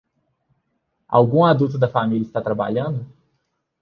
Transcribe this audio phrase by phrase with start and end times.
[1.19, 3.05] Algum adulto da família está trabalhando?